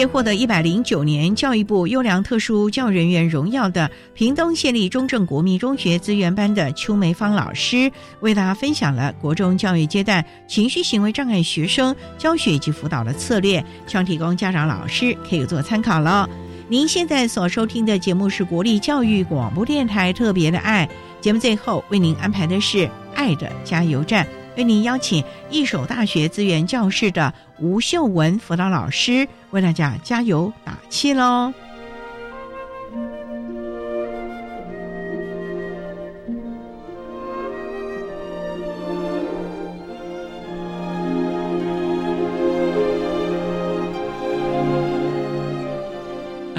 [0.00, 16.26] 谢谢获得一百零九年教育部优良特殊教育人员荣耀的屏东县立中正国民中学资源班的邱梅芳老师，为大家分享了国中教育阶段情绪行为障碍学生教学以及辅导的策略，希望提供家长老师可以做参考了。
[16.66, 20.88] 您现在所收听的节目是国立教育广播电台特别的爱
[21.20, 24.26] 节目，最后为您安排的是爱的加油站。
[24.56, 31.52] 为您邀请一手大学资源教室的吴秀文辅导老师为大家加油打气喽！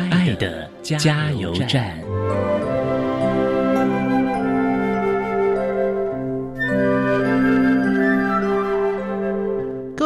[0.10, 2.11] 爱的加油站。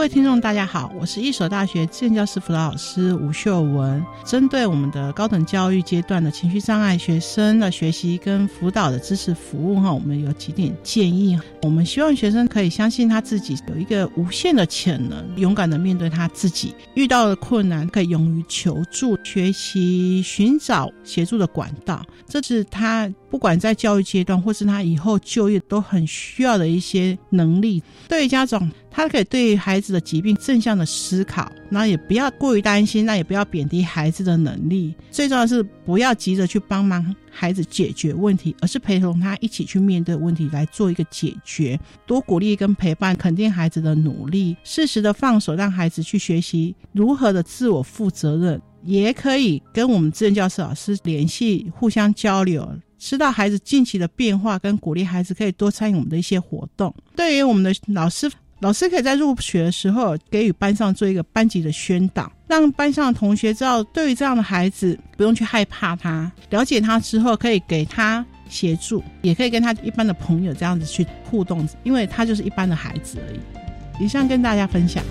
[0.05, 4.05] 位听众，大家好，我是一所大学建教师辅导老师吴秀文。
[4.23, 11.35] 针对我们的高等教育阶段的情绪障碍学生的学习跟辅导的知识服务哈，我们有几点建议。
[11.63, 22.05] 我们希望学生可以相信他自己有一个无限的潜能，勇敢的面对他自己遇到的困难，可以勇于求助，学习寻找协助的管道。
[22.27, 27.81] 这是他不管在教育阶段，或是他以后就业都很需要的一些能力。
[28.07, 28.71] 对于家长。
[28.95, 34.95] 他可以对孩子的疾病正向的思考，那也不要过于担心，那也不要贬低孩子的能力。
[35.11, 41.77] 最重要的是不要急着去帮忙孩子解决问题，而是陪同他一起去面对问题，来做一个解决。
[42.05, 48.61] 多鼓励跟陪伴，肯定孩子的努力，适时的放手，让孩子去学习如何的自我负责任。
[48.81, 52.65] 也可以跟我们志愿教师老师联系，互相交流，
[52.97, 56.95] 知道孩子近期的变化，跟鼓励孩子可以多参与我们的一些活动。
[57.13, 58.31] 对于我们的老师。
[58.59, 74.03] 老师可以在入学的时候给予班上做一个班级的宣导，让班上的同学知道，对于这样的孩子不用去害怕他，了解他之后可以给他协助，也可以跟他一般的朋友这样子去互动，因为他就是一般的孩子而已。
[74.03, 75.03] 以上跟大家分享。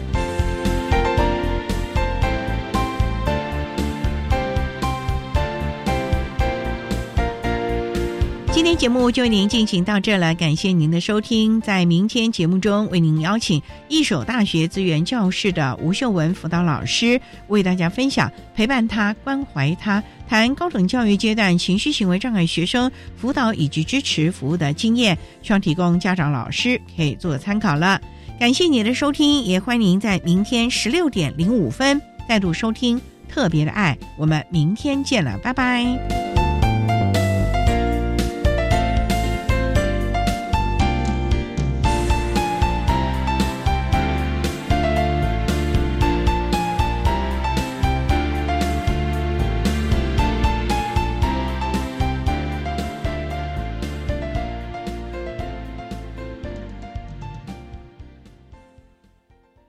[8.54, 11.60] 今天节目就为您进行到这了，感谢您的收听。
[11.60, 28.00] 在明天节目中，为您邀请一所大学资源教室的吴秀文辅导老师，为大家分享陪伴他、关怀他，谈高等教育阶段情绪行为障碍学生辅导以及支持服务的经验，希望提供家长、老师可以做参考了。
[28.38, 33.98] 感谢您的收听，也欢迎您在明天十六点零五分再度收听特别的爱。
[34.16, 36.33] 我们明天见了，拜拜。